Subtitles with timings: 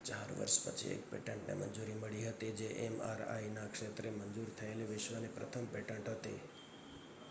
[0.05, 5.27] 4 વર્ષ પછી એક પેટન્ટને મંજૂરી મળી હતી જે mri ના ક્ષેત્રે મંજુર થયેલી વિશ્વની
[5.27, 6.39] પ્રથમ પેટેન્ટ હતી